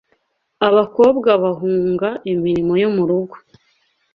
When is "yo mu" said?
2.81-3.03